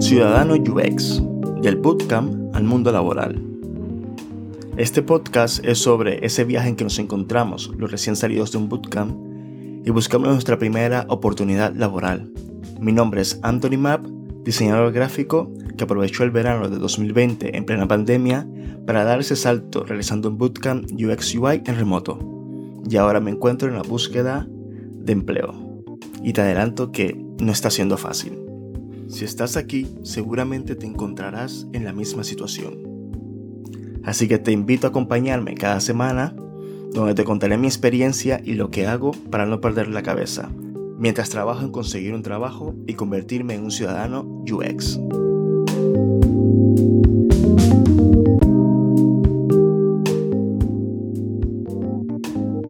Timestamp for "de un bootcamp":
8.52-9.16